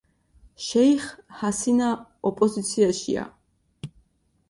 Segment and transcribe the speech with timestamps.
[0.67, 1.05] შეიხ
[1.43, 1.91] ჰასინა
[2.33, 3.31] ოპოზიციაშია.